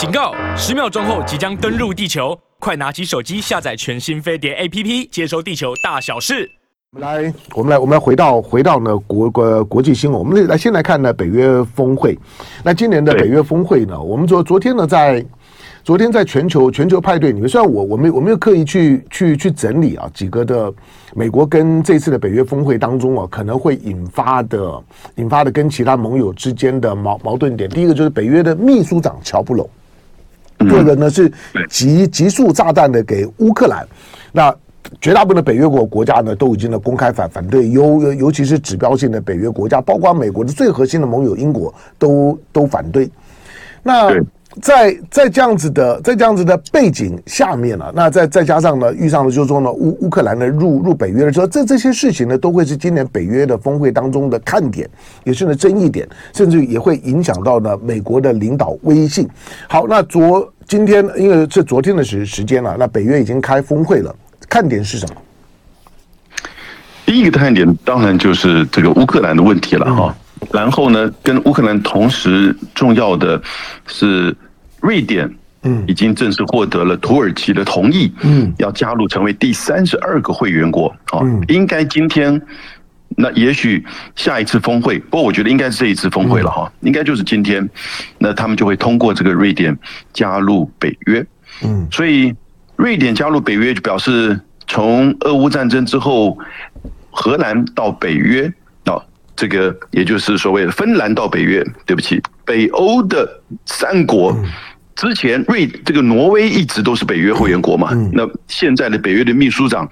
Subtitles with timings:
[0.00, 0.34] 警告！
[0.56, 6.50] 十秒钟后即将登陆地球，快拿起手机下载全新飞碟 APP，接收地球大小事。
[6.92, 10.18] 我们来，我们来，我们来回到回到呢国国国际新闻。
[10.18, 12.18] 我们来先来看呢北约峰会。
[12.64, 15.22] 那今年的北约峰会呢，我们昨昨天呢在。
[15.82, 20.70] 昨天在全球全球派对里面，虽然我我没我没有刻意去去去整理啊几个的
[21.14, 24.82] 美国跟这次的北约峰会当中啊可能会引发的
[25.16, 29.68] 引发的跟其他盟友之间的矛矛盾点，第一个就是北约的秘书长乔不拢，
[30.60, 31.32] 第二个呢是
[31.68, 33.86] 集集束炸弹的给乌克兰，
[34.32, 34.54] 那
[35.00, 43.10] 绝大部分的北约国国家呢都已经呢公开反反对，尤尤其是指标性的北约国家，包括美国的最核心的盟友英国都都反对，
[43.82, 44.10] 那。
[44.60, 54.90] 在在这样子的在这样子的背景下面呢、那再再加上呢，遇上了就是说呢，乌乌克兰的入入北约的时候，这这些事情呢，都会是今年北约的峰会当中的看点，
[55.22, 59.28] 也是呢争议点，甚至也会影响到呢美国的领导威信。
[59.68, 64.12] 好，那昨今天因为是昨天的时时间了，那北约已经开峰会了，
[64.48, 65.14] 看点是什么？
[67.06, 70.16] 第一个看点当然就是这个乌克兰的问题了哈。
[70.52, 73.40] 然后呢，跟乌克兰同时重要的
[73.86, 74.34] 是
[74.80, 75.30] 瑞典，
[75.62, 82.40] 嗯，已经正式获得了土耳其的同意，嗯，要加入成为第三十二个会员国，啊，应该今天，
[83.10, 83.84] 那也许
[84.16, 87.68] 下一次峰会，不过我觉得应该是这一次峰会了哈，应该就是今天，
[88.18, 89.76] 那他们就会通过这个瑞典
[90.12, 91.24] 加入北约，
[91.62, 92.34] 嗯，所以
[92.76, 96.36] 瑞典加入北约就表示从俄乌战争之后，
[97.10, 98.52] 荷兰到北约。
[99.40, 103.26] 这个也就是所谓的芬兰到北约，对不起，北欧的
[103.64, 104.36] 三国
[104.94, 109.88] 之前瑞这个挪威一直都是北约会员国嘛，那现在的北约的秘书长，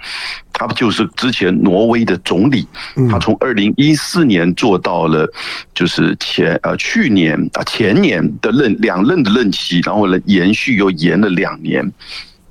[0.53, 2.69] 他不就是之前挪威的总理，
[3.11, 5.27] 他从二零一四年做到了
[5.73, 11.91] 就是前呃去年啊前年的任两任的任期，然后呢延续又延了两年，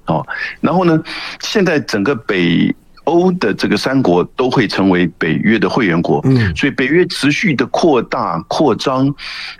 [0.07, 0.25] 哦，
[0.59, 0.99] 然后呢
[1.39, 2.75] 现在整个北。
[3.07, 9.13] 欧的这个三国都会成为北约的会员国，嗯，所以北约持续的扩大扩张，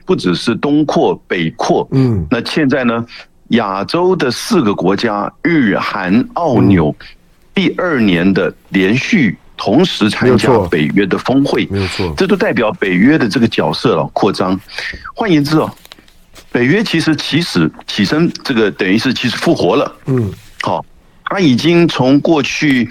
[0.06, 3.06] 不只是东扩北扩，嗯，那现在呢，
[3.50, 6.94] 亚洲的四个国家日韩澳纽，
[7.54, 14.60] 第二年的连续同时参加北约的峰会，没有错，这都代表北约的这个角色了扩张。
[15.16, 15.72] 换言之哦，
[16.52, 20.30] 北约其实起始起身，这个等于是其实复活了，嗯，
[20.62, 20.86] 好。
[21.30, 22.90] 他已经从过去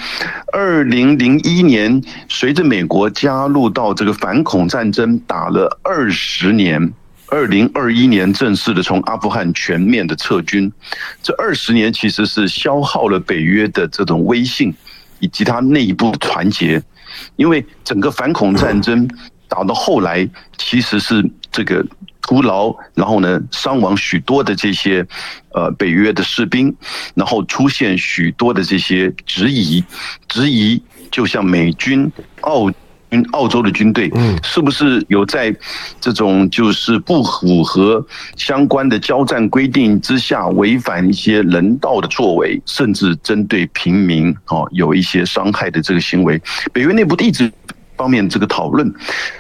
[0.53, 6.93] 二零零一年，随着美国加入到这个反恐战争打了二十年，
[7.29, 10.71] 二零二一年正式的从阿富汗全面的撤军，
[11.23, 14.73] 这二十年其实是消耗了北约的这种威信
[15.21, 16.83] 以及它内部团结，
[17.37, 19.09] 因为整个反恐战争
[19.49, 21.85] 打到后来其实是这个。
[22.27, 25.07] 徒劳，然后呢，伤亡许多的这些
[25.55, 26.75] 呃北约的士兵，
[27.15, 29.85] 然后出现许多的这些质疑，
[30.27, 32.11] 质疑就像美军、
[32.41, 32.69] 澳
[33.13, 35.55] 军、澳洲的军队，嗯，是不是有在
[36.01, 38.05] 这种就是不符合
[38.37, 47.49] 相关的交战规定之下，违反一些人道的作为，甚至针对平民哦有一些伤害的这个行为，北约内部一直
[47.97, 48.93] 方面这个讨论，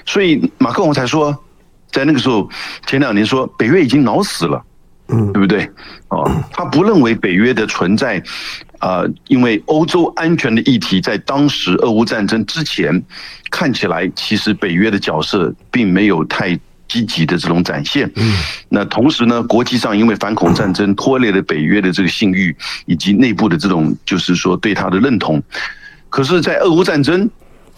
[0.04, 1.36] 所以马克龙才说。
[1.97, 2.47] 在那个时候，
[2.87, 4.62] 前两年说北约已经脑死了，
[5.09, 5.67] 嗯，对不对？
[6.09, 8.23] 哦，他不认为北约的存在，
[8.81, 13.03] 啊，因为欧洲安全的议题在当时俄乌战争之前，
[13.51, 16.55] 看起来其实北约的角色并没有太
[16.87, 18.13] 积极的这种展现。
[18.17, 18.34] 嗯，
[18.69, 25.43] 那同时呢，国际上因为反恐战争拖累了北约的这个信誉，以及内部的这种就是说对他的认同。
[26.11, 27.31] 可是，在俄乌战争。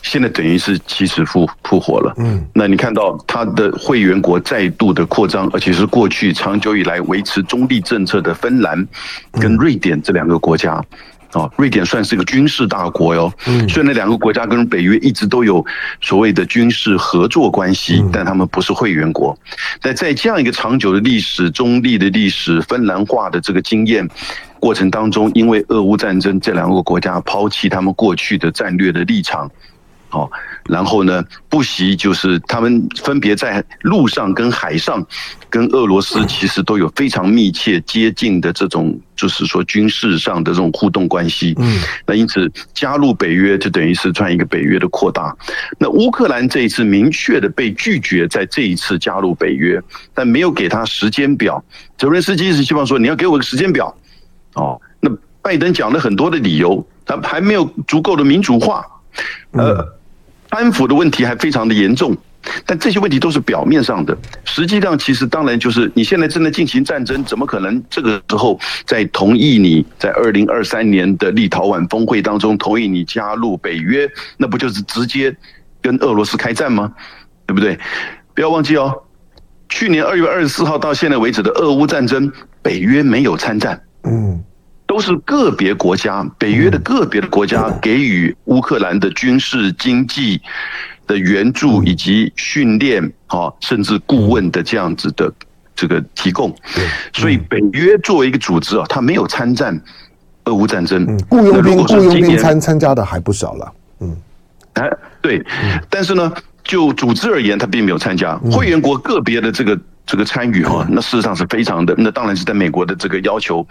[0.03, 8.87] 现在等于是起死复复活了，嗯，那你看到它的会员国再度的扩张，而且是过去长久以来维持中立政策的芬兰
[9.33, 10.83] 跟瑞典这两个国家，
[11.33, 15.65] 哦，瑞典算是一个军事大国哟，嗯，虽然那两个国家跟北约一直都有
[16.01, 19.37] 所谓的军事合作关系，但他们不是会员国，
[19.83, 24.09] 但在这样一个长久的历史、中立的历史、芬兰化的这个经验
[24.61, 29.51] 过程当中，因为俄乌战争，这两个国家抛弃他们过去的战略的立场。
[30.11, 30.31] 好，
[30.65, 35.07] 然后呢，不惜就是他们分别在陆上跟海上，
[35.51, 41.55] 跟俄罗斯其实都有非常密切接近的这种，就是说军事上的这种互动关系。
[41.59, 45.37] 嗯，那因此加入北约就等于是算一个北约的扩大。
[45.79, 49.79] 那乌克兰这一次明确的被拒绝在这一次加入北约，
[50.15, 51.63] 但没有给他时间表。
[51.99, 53.95] 泽连斯基是希望说你要给我个时间表。
[54.55, 55.11] 哦，那
[55.43, 58.83] 拜登讲了很多的理由，他还没有足够的民主化。
[59.51, 59.98] 呃。
[60.51, 62.17] 安抚的问题还非常的严重
[62.65, 74.09] 但这些问题都是表面上的，实际上其实当然就是你现在正在进行战争，怎么可能这个时候在同意你在二零二三年的立陶宛峰会当中同意你加入北约？
[74.37, 75.37] 那不就是直接
[75.83, 76.93] 跟俄罗斯开战吗？
[77.47, 77.79] 对不对？
[78.35, 79.03] 不要忘记哦，
[79.69, 82.31] 去年二月二十四号到现在为止的俄乌战争，
[82.63, 84.43] 北约没有参战，嗯，
[84.89, 90.43] 都是个别国家，北约的个别的国家给予乌克兰的军事经济。
[91.09, 95.33] 的援助以及训练啊，甚至顾问的这样子的
[95.75, 96.55] 这个提供，
[97.15, 99.75] 所以北约作为一个组织啊，它没有参战
[100.45, 104.15] 俄乌战争，雇佣兵雇佣兵参参加的还不少了，嗯，
[104.75, 104.87] 哎，
[105.23, 105.43] 对，
[105.89, 106.31] 但是呢，
[106.63, 113.67] 就组织而言，它并没有参加，会员国个别的这个这个参与哈，那事实上是非常的，那当然是在美国的这个要求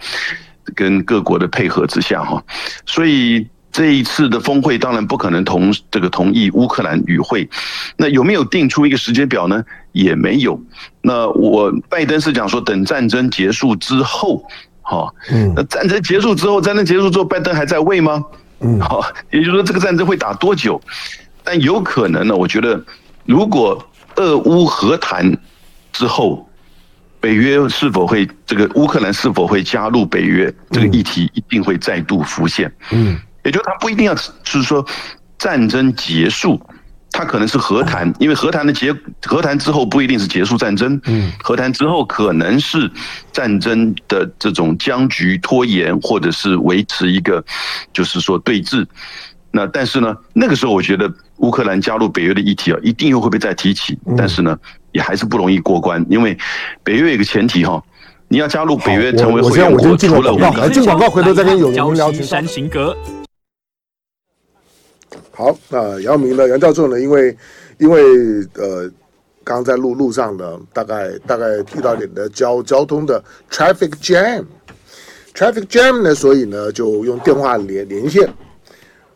[0.74, 2.42] 跟各国的配合之下哈，
[2.86, 3.46] 所以。
[3.70, 7.48] 这一次的峰会当然不可能同这个同意乌克兰与会，
[7.98, 9.62] 那有没有定出一个时间表呢？
[9.92, 10.58] 也没有。
[11.02, 14.42] 那我拜登是讲说等战争结束之后，
[14.80, 18.24] 哈，嗯，那战争结束之后，战争结束之后，拜登还在位吗？
[18.60, 20.80] 嗯，好，也就是说这个战争会打多久？
[21.44, 22.82] 但有可能呢，我觉得
[23.26, 23.86] 如果
[24.16, 25.30] 俄乌和谈
[25.92, 26.47] 之后，
[27.20, 32.72] 北约是否会这个乌克兰是否会加入北约，这个议题一定会再度浮现。
[32.90, 33.18] 嗯。
[33.44, 34.84] 也就它不一定要是说
[35.38, 36.60] 战争结束，
[37.12, 42.90] 它可能是和谈，因为和谈的结和谈之后不一定是结束战争，嗯，和谈之后可能是
[43.32, 47.42] 战争的这种僵局拖延，或者是维持一个
[47.90, 48.84] 就是说对峙。
[49.50, 54.58] 那但是呢，那个时候我觉得乌克兰加入北约的议题啊，一定又会被再提起，但是呢，
[54.92, 56.36] 也还是不容易过关，因为
[56.82, 57.82] 北约有一个前提哈，
[58.28, 62.96] 你要加入北约成为会员国，除了我进广告回头再跟有人聊山行阁。
[65.32, 66.48] 好，那姚明呢？
[66.48, 67.00] 杨教授呢？
[67.00, 67.36] 因为，
[67.78, 68.02] 因为
[68.54, 68.90] 呃，
[69.44, 71.46] 刚刚在路路上呢，大概大概
[71.76, 78.28] 遇到点的交交通的 traffic jam，traffic jam 呢，所以呢，就用电话连连线。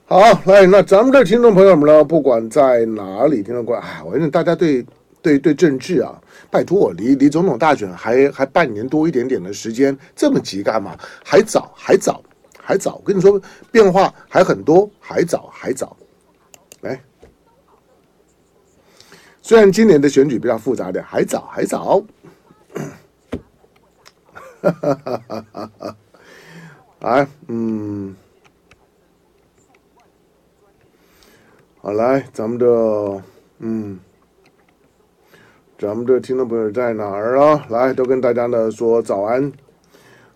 [0.04, 4.86] 好，来，那咱们的听众朋友们呢，不管在哪里听众过来，哎，我觉得大家对
[5.22, 6.20] 对对政治啊，
[6.50, 10.98] 拜托我，离离总统大选还还半年多一点点的时间，这么急干嘛？
[11.24, 12.22] 还早，还早，
[12.60, 12.96] 还早。
[12.96, 13.40] 我跟你说，
[13.70, 15.96] 变化还很多，还早，还早。
[16.80, 17.00] 来，
[19.40, 22.04] 虽然今年的选举比较复杂点，还早还早。
[24.60, 25.96] 哈哈哈哈哈哈！
[27.00, 28.14] 来，嗯，
[31.80, 32.66] 好，来，咱们的，
[33.58, 33.98] 嗯，
[35.82, 37.66] 咱们的听众朋友在哪儿啊？
[37.68, 39.52] 来，都跟大家呢说早安。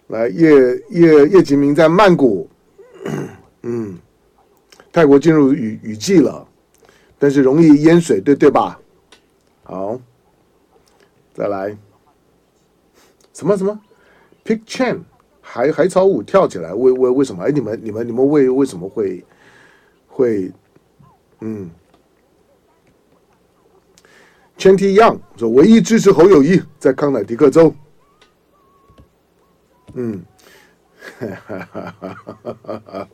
[0.08, 0.50] 来，叶
[0.90, 2.50] 叶叶吉明在曼谷，
[3.62, 3.96] 嗯。
[4.93, 6.44] 泰国进入雨雨季了，
[7.16, 8.76] 但是容易淹水，对对吧？
[9.62, 10.00] 好，
[11.32, 11.78] 再来，
[13.32, 13.78] 什么什么
[14.44, 14.99] ，Pick Chan
[15.40, 17.44] 海海草舞跳起来，为为为什么？
[17.44, 19.25] 哎，你们你们你们为为什么会
[20.08, 20.50] 会
[21.38, 21.70] 嗯
[24.58, 27.74] ？Chanty Young 说唯一支持侯友谊在康乃狄克州。
[29.94, 30.24] 嗯，
[31.18, 33.08] 哈哈哈哈哈哈。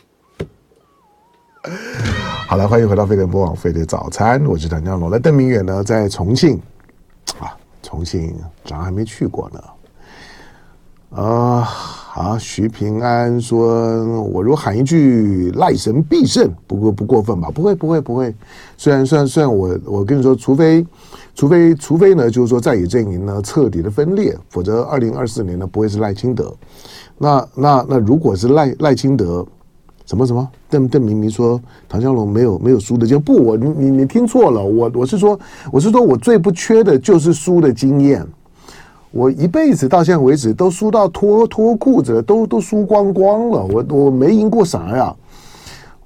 [2.48, 5.08] 好了，欢迎回到飞碟播网飞碟早餐，我是谭江龙。
[5.10, 6.60] 那邓明远呢，在重庆
[7.38, 9.62] 啊，重庆咱还没去过呢。
[11.22, 11.62] 啊，
[12.22, 17.50] 啊，徐平安说：“我如果喊一句赖神必胜，不过不过分吧？
[17.52, 18.32] 不会，不会，不会。
[18.76, 20.86] 虽然，虽然，虽然我我跟你说，除非，
[21.34, 26.54] 除非，除非呢，就是说在野阵营呢彻底的分裂，否则二零二四年呢不会是赖清德。
[27.18, 29.44] 那那那如果是赖赖清德。”
[30.04, 30.46] 什么什么？
[30.68, 31.58] 邓邓明明说
[31.88, 35.38] 唐湘龙没有没有输的经验，不，我你你你听错了，我我是说
[35.72, 38.26] 我是说我最不缺的就是输的经验，
[39.12, 45.14] 我一辈子到现在为止都输到脱脱裤子，都都输光光了，我我没赢过啥呀？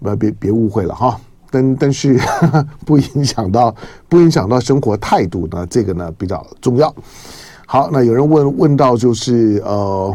[0.01, 1.19] 不别别误会了哈，
[1.51, 2.21] 但但是
[2.85, 3.75] 不影响到
[4.09, 6.95] 不影响到生活态度呢，这个呢比较重要。
[7.67, 10.15] 好，那有人问问到就是呃。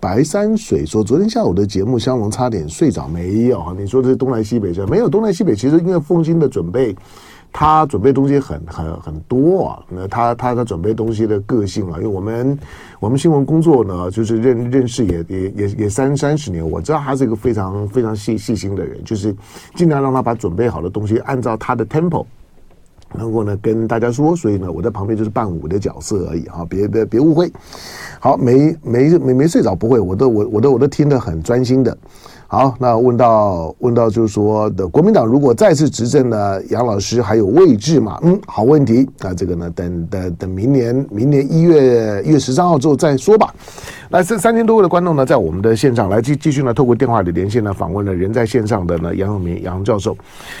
[0.00, 3.06] 白山水说：“昨天下午的节目，香龙差点睡着。
[3.06, 5.54] 没有，你说的是东南西北这，没有东南西北。
[5.54, 6.92] 其实因为奉新的准备，
[7.52, 9.82] 他准备东西很很很多啊。
[9.88, 12.58] 那他他他准备东西的个性啊，因为我们
[12.98, 19.34] 我们新闻工作呢，就是认认识也也也也三三十年，我知道他是一个非常非常细细心的人，就是
[19.74, 22.24] 尽量让他把准备好的东西按照他的 tempo。”
[23.14, 27.52] 然后呢，跟大家说，所以呢，我在旁边就是伴舞的角色而已啊，别别别误会。
[28.18, 31.94] 好，没没没没睡着，不会，我都我我都我都听得很专心的。
[32.52, 38.20] 好，那问到问到就是说的国民党如果再次执政呢，杨老师还有位置吗？
[38.24, 39.08] 嗯，好问题。
[39.20, 43.54] 那这个呢，等等等明年明年一月一月十三号之后再说吧。
[44.10, 50.14] 来，这三千多位的观众呢，在我们的现场来继继续呢，透过电话的连线呢，访问了人在线上的呢杨永明杨教授。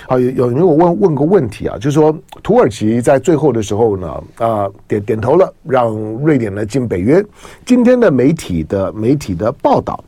[0.08, 2.10] 好，有有人问问问个问题啊，就是说
[2.42, 5.94] 土耳其在最后的时候呢，啊、点点头了，让
[6.24, 7.22] 瑞典呢进北约。
[7.66, 10.02] 今天的媒体的媒体的报道。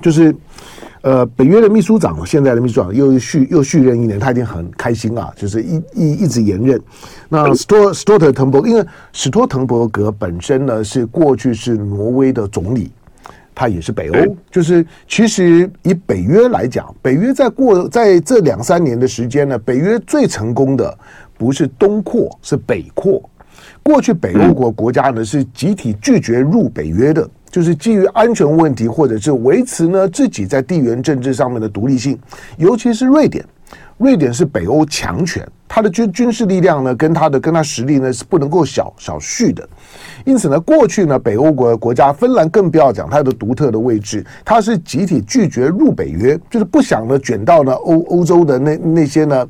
[0.00, 0.34] 就是，
[1.02, 6.80] 呃，北约的秘书长，现在的秘书长又续又续任一年，他已经很开心啊，就是一一一直延任。
[7.28, 12.90] 那斯托斯托特滕伯，因为史托滕伯格本身呢是过去是挪威的总理，
[13.54, 14.36] 他也是北欧。
[14.50, 20.98] 就是其实以北约来讲，北约在过在这两三年的时间呢，北约最成功的
[21.36, 23.22] 不是东扩，是北扩。
[23.82, 27.28] 过去北欧国国家呢是集体拒绝入北约的。
[27.50, 32.18] 就是基于安全问题，或者是维持呢自己在地缘政治上面的独立性，
[32.56, 33.44] 尤其是瑞典，
[33.98, 39.68] 瑞典是北欧强权，它的军军事力量呢跟它的跟它实力呢是不能够小小觑的，
[40.24, 49.46] 因此呢，过去呢北欧国国家芬兰更不要讲它的独特的位置，它是集体拒绝入北约，就是不想呢卷到呢欧欧洲的那那些呢。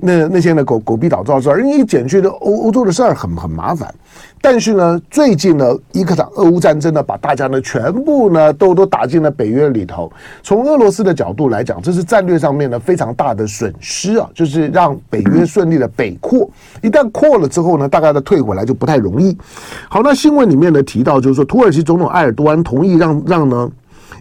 [0.00, 3.92] 那那些呢狗狗逼倒灶事儿，因为一卷去的欧欧洲的事儿很很麻烦。
[4.40, 10.10] 但是呢，最近呢，一场俄乌战争呢，把大家呢全部呢都都打进了北约里头。
[10.44, 16.48] 从俄罗斯的角度来讲，这是战略上面呢非常大的损失啊，就是让北约顺利的北扩。
[16.80, 19.36] 一旦扩了之后呢，大概的退回来就不太容易。
[19.88, 23.68] 好，那新闻里面呢提到，就是说土耳其总统埃尔多安同意让让呢，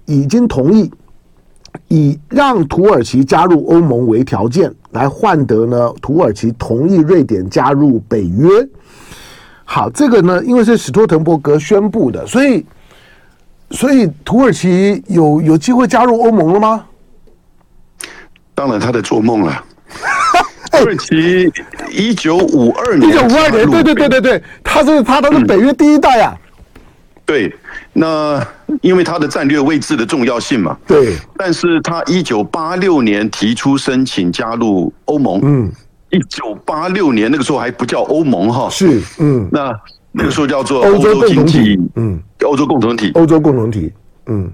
[0.05, 0.91] 已经同意。
[1.87, 8.47] 以让土耳其加入欧盟为条件，来换得呢土耳其同意瑞典加入北约。
[9.65, 12.65] 好，这个呢，因为是史托滕伯格宣布的，所以
[13.71, 16.85] 所以土耳其有有机会加入欧盟了吗？
[18.55, 19.63] 当然，他在做梦了。
[20.71, 21.51] 土耳其
[21.91, 26.37] 一九五二年，一九五二年，对对对对对，他是他他是北约第一代啊。
[27.25, 27.53] 对，
[27.99, 28.45] 那
[28.81, 30.77] 因为它的战略位置的重要性嘛。
[30.85, 35.39] 对，但是他一九八六年提出申请加入欧盟。
[35.41, 35.71] 嗯，
[36.11, 38.69] 一九八六年那个时候还不叫欧盟哈。
[38.69, 39.73] 是，嗯，那
[40.11, 43.91] 那个时候叫做欧洲经济，嗯，欧洲共同体，欧洲共同体，
[44.27, 44.51] 嗯。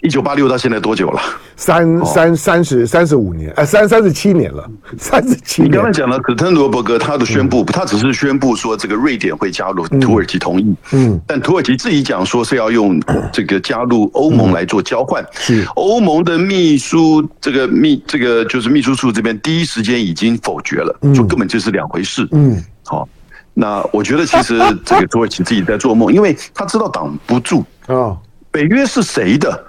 [0.00, 1.20] 一九八六到现在多久了？
[1.56, 4.64] 三三三十三十五年，哎，三三十七年了，
[4.96, 5.72] 三十七年。
[5.72, 10.72] 你刚才讲了史托滕伯格他的宣布，他只是宣布说这个瑞典会加入，土耳其同意。
[10.92, 13.00] 嗯，但土耳其自己讲说是要用
[13.32, 15.24] 这个加入欧盟来做交换。
[15.32, 22.26] 是欧盟的秘书，这个秘这个就是秘书处这边第一时间已经否决了，就根本就是两回事。
[22.30, 23.08] 嗯，好，
[23.52, 28.16] 那我觉得其实这个土耳其自己在做梦，因为他知道挡不住啊。
[28.50, 29.64] 北约是谁的？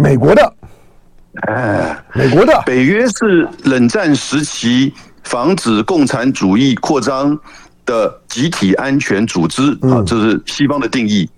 [0.00, 0.54] 美国的，
[1.42, 4.92] 哎，美国的北约是冷战时期
[5.24, 7.38] 防止共产主义扩张
[7.84, 11.28] 的集体安全组织啊，这是西方的定义。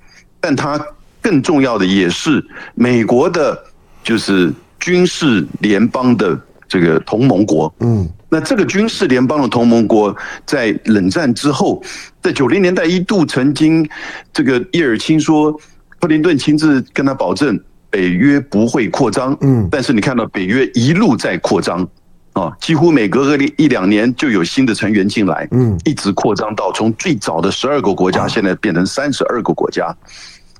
[0.40, 0.80] 但它
[1.20, 3.60] 更重要的也是美国的，
[4.04, 7.72] 就是军事联邦的这个同盟国。
[7.80, 10.16] 嗯，那这个军事联邦的同盟国
[10.46, 11.82] 在冷战之后，
[12.22, 13.88] 在九零年代一度曾经，
[14.32, 15.52] 这个叶尔钦说，
[15.98, 17.60] 克林顿亲自跟他保证。
[17.92, 21.86] 北约不会扩张，嗯，但是你看到北约一路在扩张，
[22.32, 29.94] 啊，几乎每隔个一两年就有新的成员进来，嗯，一直扩张到从最早的十二个国家，现在变成三十二个国家，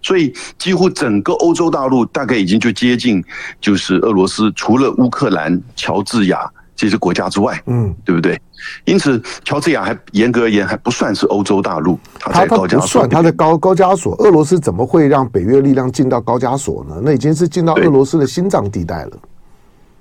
[0.02, 3.24] 所以几乎整个欧洲大陆大概已经就接近，
[3.62, 6.38] 就是俄罗斯除了乌克兰、乔治亚。
[6.82, 8.36] 这些国家之外，嗯，对不对？
[8.86, 14.16] 因此，乔治亚还严格而言还不算是欧洲大陆，它在高加索，不算，它的高高加索。
[14.16, 17.00] 俄罗斯怎么会让北约力量进到高加索呢？
[17.00, 19.12] 那已经是进到俄罗斯的心脏地带了。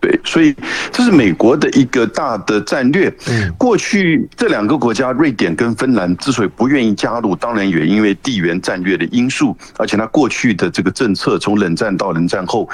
[0.01, 0.53] 对，所以
[0.91, 3.07] 这是美国的一个大的战略。
[3.29, 12.67] 嗯，过去这两个国家，瑞典跟芬兰之所以不愿意加入，当然也因为地缘战略的因素，而且它过去的这个政策，从冷战到冷战后，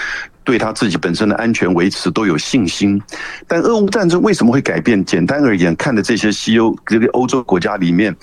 [0.45, 2.99] 对他自己本身的安全维持都有信心。
[3.45, 5.03] 但俄乌战争为什么会改变？
[5.03, 8.15] 简单而言，看的这些西欧这个欧洲国家里面，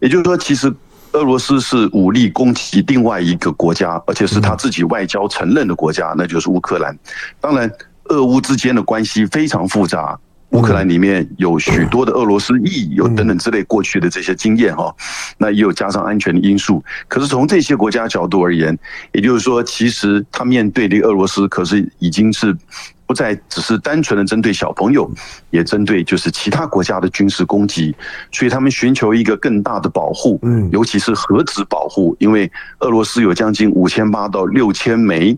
[0.00, 0.70] 也就是说，其实
[1.12, 6.94] 俄罗斯是武力攻击另外一个国家，而且是他自己外交承认的国家，那就是乌克兰。
[7.40, 7.72] 当然。
[8.10, 10.18] 俄乌之间的关系非常复杂，
[10.50, 14.94] 乌克兰里面有许多的俄罗斯裔，有等等之类过去的这些经验哈，
[15.38, 16.82] 那也有加上安全的因素。
[17.08, 18.78] 可是从这些国家角度而言，
[19.12, 22.56] 也就是说，其实他面对的俄罗斯，可是已经是
[23.06, 25.10] 不再只是单纯的针对小朋友，
[25.50, 27.94] 也针对就是其他国家的军事攻击，
[28.30, 35.36] 所以他们寻求一个更大的保护，嗯，尤其是核子保护，因为俄罗斯有将近五千八到六千枚。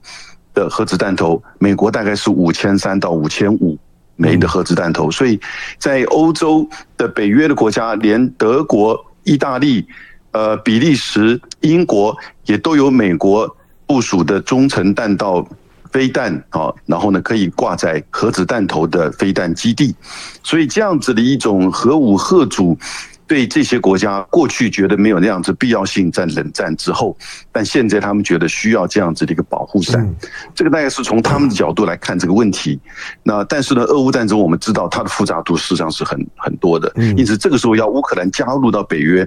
[0.57, 3.79] 的核子弹头，美国大概是五千三到五千五
[4.17, 5.39] 枚的核子弹头，所以
[5.79, 9.87] 在欧洲的北约的国家，连德国、意大利、
[10.33, 13.55] 呃比利时、英国也都有美国
[13.87, 15.47] 部署的中程弹道
[15.93, 19.95] 飞弹啊，然后呢可以挂在核子弹头的飞弹基地，
[20.43, 22.79] 所以这样子的一种核武吓阻。
[23.27, 27.17] 对这些国家过去觉得没有那样子必要性，在冷战之后，
[27.51, 30.09] 但现在他们觉得需要这样子的一个保护伞。
[30.55, 32.81] 这个大概是从他们的角度来看这个问题。
[33.25, 39.27] 那但是呢，俄乌战争我们知道它的复杂度实际上是很很多的，因此这个时候要乌克兰加入到北约，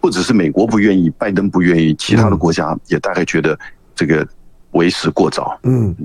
[0.00, 3.58] 不只是美国不愿意，拜登不愿意，其他的国家也大概觉得
[3.94, 4.26] 这个
[4.72, 5.58] 为时过早。
[5.62, 5.96] 嗯，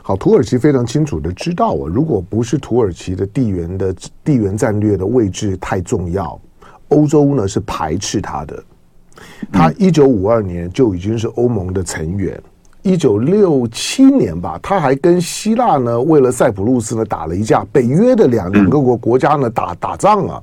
[0.00, 6.40] 好，土耳其非常清楚的知道啊，如果不是土耳其的地缘的地缘战略的位置太重要。
[6.88, 8.64] 欧洲呢是排斥他的，
[9.52, 12.40] 他一九五二年就已经是欧盟的成员，
[12.82, 20.42] 一九六七年吧，他还跟希腊呢为了塞浦路斯呢打了一架，北约的两两个国国家呢打打仗啊，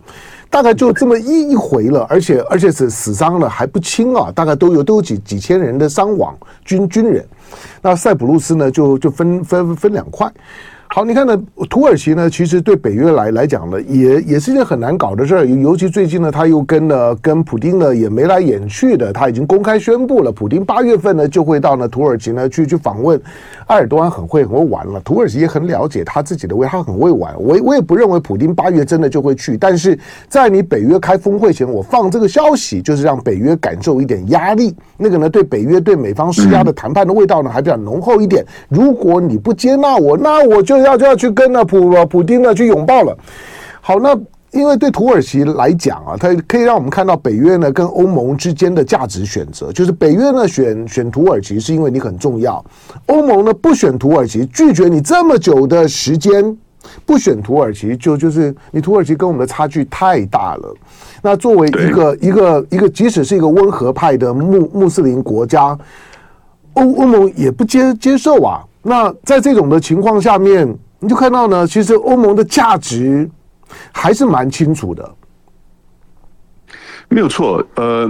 [0.49, 7.25] 大概就这么一一回了，而且而且是死伤了还不轻啊，大概都有都有几几千人的伤亡军军人，
[7.81, 10.31] 那塞浦路斯呢就就分分分两块。
[10.95, 11.37] 好，你看呢，
[11.69, 15.45] 土耳其呢，其实对北约来来讲呢，也也是一件很难搞的事儿。
[15.45, 23.21] 尤其最近呢，他又跟呢跟普丁呢也眉来眼去的，他已经公开宣布了，普丁八月份呢就会到呢土耳其呢去去访问。
[23.67, 27.33] 埃尔多安很会很会玩了，土耳其也很了解他自己的位，他很会玩。
[27.37, 29.99] 我我也不认为普丁八月真的就会去，但是
[30.29, 34.73] 在你北约开峰会前，我放这个消息，就是让北约感受一点压力。
[34.95, 38.45] 那个呢，对北约对美方施压的谈判的味道呢，还比较浓厚一点。
[38.69, 40.84] 如果你不接纳我，那我就。
[40.85, 43.17] 要就要去跟那普普丁呢去拥抱了。
[43.81, 44.17] 好，那
[44.51, 52.63] 因为对土耳其来讲啊，它可以让我们看到北约呢跟欧盟之间的价值选择，就是北约呢选选土耳其是因为你很重要，
[53.07, 56.57] 欧盟呢不选土耳其，拒绝你这么久的时间，
[57.05, 60.73] 不选土耳其就就是你土耳其跟我们的差距太大了。
[61.21, 65.77] 那作为一个一个一个，即使是一个温和派的穆穆斯林国家，
[66.73, 68.63] 欧欧盟也不接接受啊。
[68.87, 73.27] 那在这种的情况下面，你就看到呢，其实欧盟的价值
[73.91, 75.15] 还是蛮清楚的。
[77.09, 78.09] 没有错，呃，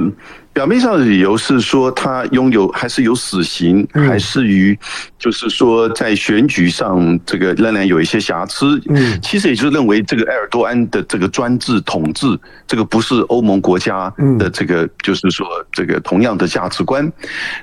[0.53, 4.77] 表面上的理由是说他拥有还是有死刑，还是于
[5.19, 8.81] 就是说在选举上这个仍然有一些瑕疵。
[8.87, 12.25] 嗯，其实也就是认为这个埃尔多安的这个专制统治，
[12.65, 17.11] 这个不是欧盟国家的这个就是说这个同样的价值观。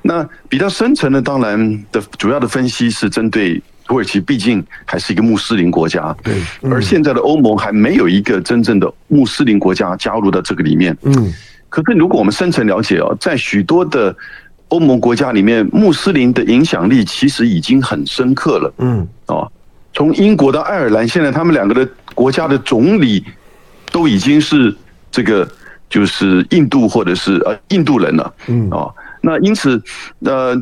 [0.03, 6.15] 那比较深层的，当然的主要的分析是针对土耳其，毕竟还是一个穆斯林国家。
[6.23, 6.35] 对，
[6.71, 10.97] 而现在的欧盟还没有一个真正的穆斯林国家加入到这个里面。
[11.03, 11.33] 嗯。
[11.69, 14.15] 可是，如果我们深层了解哦，在许多的
[14.69, 18.75] 欧盟国家里面，穆斯林的影响力其实已经很深刻了。
[18.79, 19.51] 嗯，哦，
[19.95, 23.25] 从英国到爱尔兰，现在他们两个的国家的总理
[23.91, 24.75] 都已经是
[25.11, 25.49] 这个，
[25.89, 28.35] 就是印度或者是呃印度人了。
[28.49, 29.83] 嗯，哦，那因此，
[30.21, 30.55] 呃。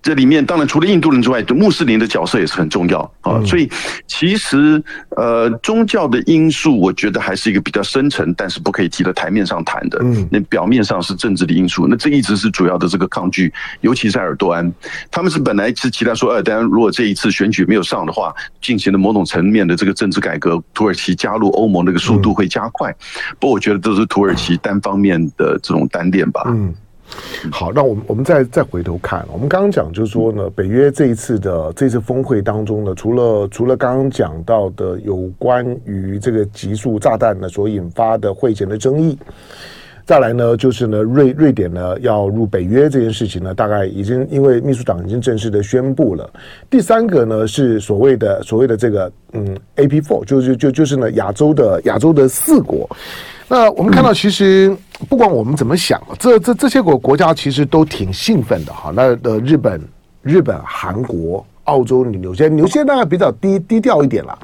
[0.00, 3.42] 这里面当然除了印度人之外，穆斯林的角色也是很重要啊。
[3.44, 3.68] 所以
[4.06, 4.82] 其实
[5.16, 9.98] 呃，宗教的因素，我觉得还是一个比较深层，但是不可以提到台面上谈的。
[10.02, 14.72] 嗯，那表面上是政治的因素，那这一直是主要的这个抗拒，尤其是埃尔多安，
[15.10, 18.32] 他们是本来是期待说，埃尔多安如果这一次选举没有上的话，
[18.62, 22.94] 进行了某种层面的这个政治改革，土耳其加入欧盟那个速度会加快。
[23.40, 26.44] 不过我觉得都是土耳其单方面的这种单恋吧。
[26.46, 26.72] 嗯。
[27.50, 39.18] 好，那我们我们再再回头看，我们刚刚讲就是说呢，北约这一次的这次峰会当中呢，除了除了刚刚讲到的有关于这个集束炸弹呢所引发的会前的争议，
[40.04, 46.28] 再来呢就是呢瑞瑞典呢要入北约这件事情呢，大概已经因为秘书长已经正式的宣布了。
[46.68, 52.88] 第三个呢是所谓的所谓的这个嗯 AP Four，就是就就是呢亚洲的亚洲的四国。
[53.48, 54.76] 那我们看到，其实
[55.08, 58.92] 不管我们怎么想，这这这些国国家其实都挺兴奋的哈。
[58.94, 59.80] 那的日本、
[60.22, 64.38] 日本、韩国、澳洲、纽西兰，纽西兰大概比较低低调一点啦，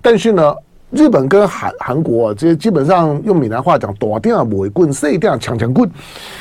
[0.00, 0.54] 但是呢。
[0.90, 5.88] 日本跟韩韩国这些基本上用闽南话讲，大点不为棍，细点强强棍。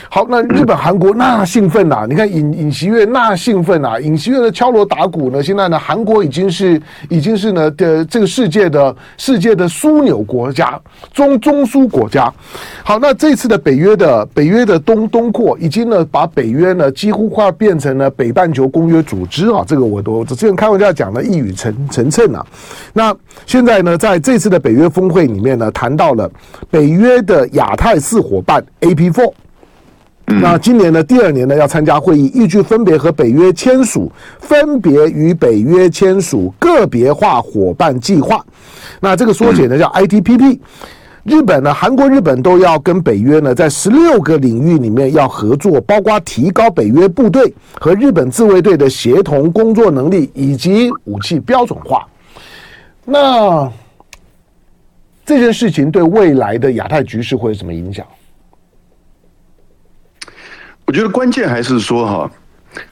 [0.09, 2.07] 好，那日本、韩国那兴奋呐！
[2.09, 3.99] 你看尹尹锡悦那兴奋呐！
[3.99, 10.81] 尹锡悦的敲锣打鼓呢，现在呢，韩国已经是已经是呢的这个世界的世界的枢纽国家，
[11.13, 12.33] 中中枢国家。
[12.83, 19.63] 好，那这次的北约的北约的东东扩，已经呢把北约呢几乎快变成了北半球公约组织啊！
[19.67, 22.43] 这个我都我之前开玩笑讲的一语成成谶啊。
[22.93, 26.32] 那现在呢，在这次的北约峰会里面呢，谈到了
[26.71, 29.34] 北约的亚太四伙伴 AP Four。
[30.25, 38.43] 那今年呢，第二年呢要参加会议，预计分别和北约签署，分别与北约签署个别化伙伴计划。
[38.99, 40.60] 那这个缩写呢叫 ITPP。
[41.23, 52.08] 日本呢，韩国、日本都要跟北约呢，在十六个领域里面要合作，包括提高北约部队和日本自卫队的协同工作能力，以及武器标准化。
[53.04, 53.69] 那
[55.30, 58.04] 这件事情对未来的亚太局势会有什么影响？
[60.88, 62.32] 我觉得关键还是说哈。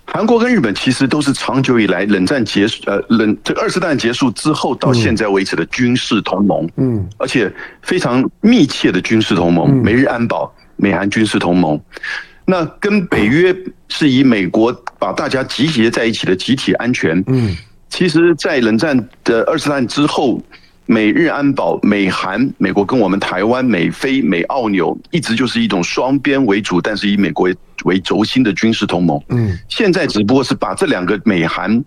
[0.06, 11.80] 韩国跟日本其实都是长久以来冷战结束，呃，冷这二次大战结束之后到现在为止的军事同盟，嗯，而且非常密切的军事同盟，美日安保、美韩军事同盟。
[12.46, 13.56] 那跟北约
[13.88, 17.56] 是以美国把大家集结在一起的集体安全，嗯，
[17.90, 20.40] 其实，在冷战的二次大战之后。
[20.90, 27.50] 美日安保、美韩、美国跟我们台湾、美菲、美澳纽，一直就是一种双边为主，但是以美国
[27.84, 29.22] 为轴心的军事同盟。
[29.30, 31.84] 嗯，现在只不过是把这两个美韩、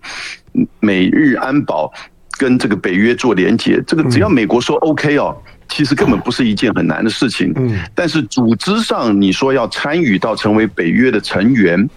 [0.81, 1.91] 美日安保
[2.39, 5.35] 跟这个北约做连结，这个只要美国说 OK 哦，
[5.71, 7.51] 其实根本不是一件很难的事情。
[7.57, 11.89] 嗯，但是组织上你说要参与到成为北约的成员。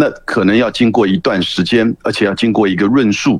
[0.00, 3.38] 那可能要经过一段时间，而且要经过一个论述。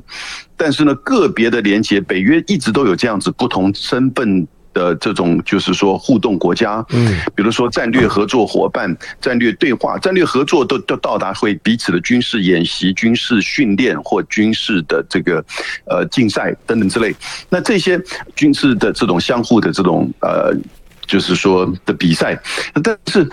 [0.55, 6.85] 但是呢，个别的连结，北约一直都有这样子不同身份的这种，就是说互动国家。
[6.91, 15.43] 嗯，比如说战略合作伙伴、战略对话、战略合作都都到达会彼此的军事演习、军事训练或军事的这个
[15.85, 17.15] 呃竞赛等等之类。
[17.49, 17.99] 那这些
[18.35, 20.55] 军事的这种相互的这种呃，
[21.07, 22.39] 就是说的比赛，
[22.83, 23.27] 但是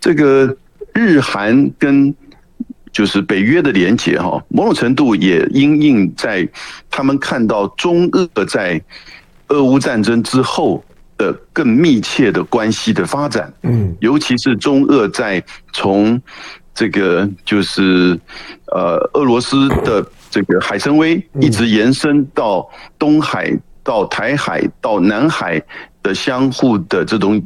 [0.00, 0.56] 这个
[0.94, 2.14] 日韩跟
[2.98, 6.48] 就是北约的连结哈，某种程度也因应在
[6.90, 8.82] 他们看到中俄在
[9.50, 10.84] 俄乌战争之后
[11.16, 15.40] 的更密切的关系的发展，嗯，尤其是中俄在
[15.72, 16.20] 从
[16.74, 18.18] 这个就是
[18.72, 25.62] 呃俄罗斯的这个海参崴一直延伸到东海、到台海、到南海
[26.02, 27.40] 的相互的这种。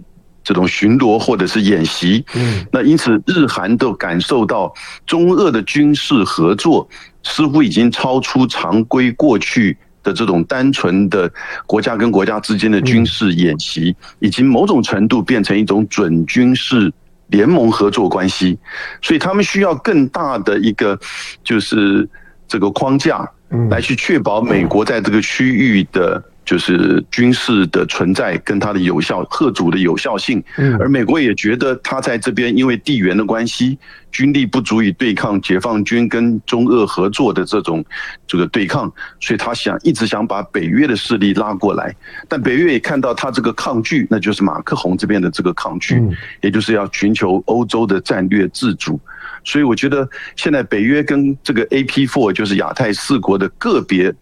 [0.44, 4.72] 这种巡逻或者是演习，嗯，那因此日韩都感受到
[5.06, 6.88] 中俄的军事合作
[7.22, 11.32] 似乎已经超出常规过去的这种单纯的
[11.66, 16.92] 国家跟国家之间的军事演习，已经某种程度变成一种准军事
[17.28, 18.58] 联盟合作关系，
[19.00, 20.98] 所以他们需要更大的一个
[21.44, 22.08] 就是
[22.48, 23.24] 这个框架，
[23.70, 26.22] 来去确保美国在这个区域的。
[26.44, 30.42] 就是军事的存在跟它的有效、吓阻的有效性，
[30.78, 33.78] 而美国也觉得他在这边因为地缘的关系，
[34.10, 37.84] 军力不足以对抗解放军跟中俄合作的这种
[38.26, 41.94] 这个对抗，所以他想一直想把北约的势力拉过来，
[42.28, 46.02] 但北约也看到他这个抗拒，那就是马克宏这边的这个抗拒，
[46.40, 48.98] 也就是要寻求欧洲的战略自主，
[49.44, 54.12] 所以我觉得现在北约跟这个 AP Four 就是亚太四国的个别。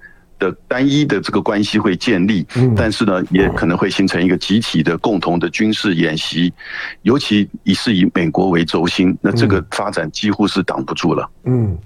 [0.40, 6.53] 的单一的这个关系会建立，但是呢，也可能会形成一个集体的共同的军事演习，
[7.03, 11.31] 尤其以是以美国为轴心，那这个发展几乎是挡不住了。
[11.44, 11.79] 嗯，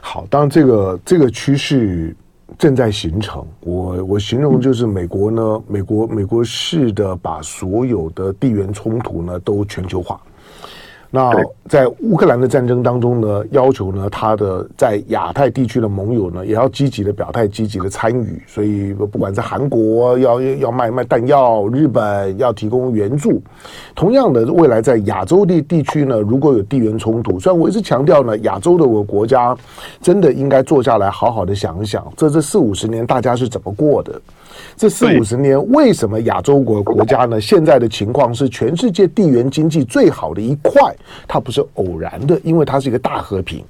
[0.00, 2.16] 好，当然这个这个趋势
[2.56, 10.18] 正在形成，我我形容就是美国呢，美国美国式的把所有的地缘冲突呢都全球化。
[11.10, 11.32] 那
[11.68, 18.40] 在乌克兰的战争当中呢，要求呢，他的在亚太地区的盟友呢，也要积极的表态，积极的参与。
[18.46, 23.42] 所以不管在韩国要要卖卖弹药，日本要提供援助。
[23.94, 29.56] 同样的，未来在亚洲地地区呢，如果有地缘冲突，虽然我一直强调呢，亚洲的我国家
[30.00, 34.20] 真的应该坐下来好好的想一想，这这四五十年大家是怎么过的。
[34.76, 37.40] 这四五十年，为什么亚洲国国家呢？
[37.40, 40.94] 现在的情况是全世界地缘经济最好的一块，
[41.26, 43.64] 它不是偶然的，因为它是一个大和平。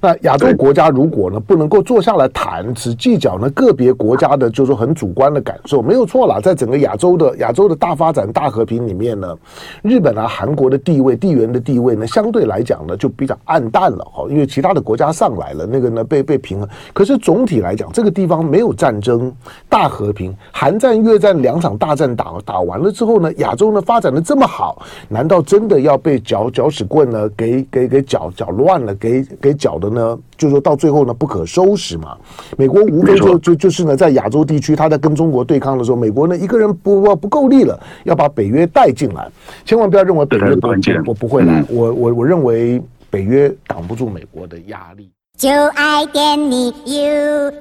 [0.00, 6.38] 那亚洲国家如果呢不能够坐下来谈，只计较呢个别国家的，就是说很主观的感受，没有错啦。
[6.40, 9.34] 在整个亚洲的亚洲的大发展、大和平里面呢，
[9.80, 14.26] 日本啊、韩国的地位、地缘的地位呢，相对来讲呢就比较暗淡了哈。
[14.28, 16.68] 因为其他的国家上来了，那个呢被被平衡。
[16.92, 19.32] 可是总体来讲，这个地方没有战争，
[19.68, 29.56] 大和平，韩战、越战两场大战打打完了之后呢，亚洲呢发展的这么好，难道真的要被搅搅屎棍呢给给给搅搅乱了，给给？
[29.62, 32.16] 小的呢，就是说到最后呢，不可收拾嘛。
[32.58, 39.30] 美国无非就就就是呢，在亚洲地区，他在跟中国对抗的时候，美国呢一个人不不够力了，要把北约带进来。
[39.64, 40.66] 千万不要认为北约不
[41.06, 45.08] 我不会来，我我我认为北约挡不住美国的压力。
[45.38, 47.52] 就爱点你 UFO